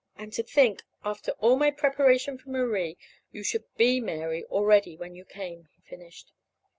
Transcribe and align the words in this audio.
"And 0.15 0.33
to 0.33 0.41
think, 0.41 0.81
after 1.05 1.31
all 1.33 1.55
my 1.57 1.69
preparation 1.69 2.39
for 2.39 2.49
Marie, 2.49 2.97
you 3.31 3.43
should 3.43 3.65
be 3.77 3.99
Mary 4.01 4.43
already, 4.45 4.97
when 4.97 5.13
you 5.13 5.25
came," 5.25 5.67
he 5.75 5.81
finished. 5.87 6.31